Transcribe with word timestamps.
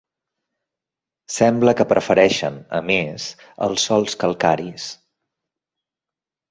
Sembla 1.33 1.75
que 1.81 1.87
prefereixen, 1.91 2.59
a 2.81 2.81
més, 2.89 3.29
els 3.67 3.87
sòls 3.91 4.21
calcaris. 4.25 4.93